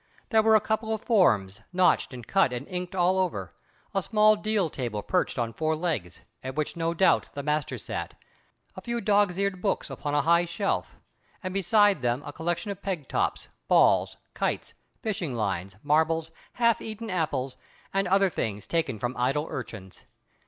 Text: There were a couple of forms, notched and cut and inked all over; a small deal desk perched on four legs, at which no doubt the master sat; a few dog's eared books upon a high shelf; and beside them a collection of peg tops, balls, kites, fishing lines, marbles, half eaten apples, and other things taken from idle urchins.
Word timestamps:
There 0.29 0.41
were 0.41 0.55
a 0.55 0.59
couple 0.61 0.91
of 0.91 1.03
forms, 1.03 1.61
notched 1.71 2.11
and 2.11 2.25
cut 2.25 2.51
and 2.51 2.67
inked 2.67 2.95
all 2.95 3.19
over; 3.19 3.53
a 3.93 4.01
small 4.01 4.35
deal 4.35 4.67
desk 4.67 4.93
perched 5.07 5.37
on 5.37 5.53
four 5.53 5.75
legs, 5.75 6.21
at 6.43 6.55
which 6.55 6.75
no 6.75 6.95
doubt 6.95 7.29
the 7.35 7.43
master 7.43 7.77
sat; 7.77 8.15
a 8.75 8.81
few 8.81 8.99
dog's 8.99 9.37
eared 9.37 9.61
books 9.61 9.91
upon 9.91 10.15
a 10.15 10.23
high 10.23 10.45
shelf; 10.45 10.97
and 11.43 11.53
beside 11.53 12.01
them 12.01 12.23
a 12.25 12.33
collection 12.33 12.71
of 12.71 12.81
peg 12.81 13.07
tops, 13.09 13.47
balls, 13.67 14.17
kites, 14.33 14.73
fishing 15.03 15.35
lines, 15.35 15.75
marbles, 15.83 16.31
half 16.53 16.81
eaten 16.81 17.11
apples, 17.11 17.55
and 17.93 18.07
other 18.07 18.31
things 18.31 18.65
taken 18.65 18.97
from 18.97 19.15
idle 19.17 19.45
urchins. 19.51 20.05